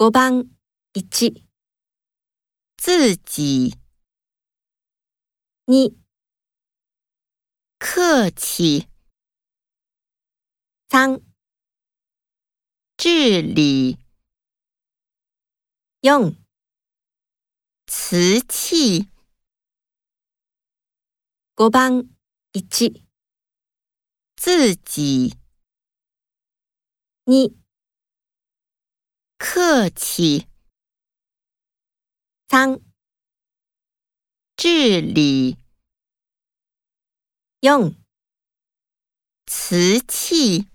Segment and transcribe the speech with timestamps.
[0.00, 0.48] 五番
[0.92, 1.44] 一。
[2.76, 3.74] 自己。
[5.66, 5.96] 2
[7.80, 8.86] 客气。
[10.88, 11.20] 三。
[12.96, 13.98] 治理。
[16.02, 16.36] 4
[17.88, 19.10] 瓷器。
[21.56, 22.08] 五番
[22.52, 23.04] 一。
[24.36, 25.36] 自己。
[27.24, 27.57] 2
[29.38, 30.48] 客气。
[32.48, 32.80] 3
[34.56, 35.56] 治理。
[37.60, 37.94] 用。
[39.46, 40.66] 瓷器。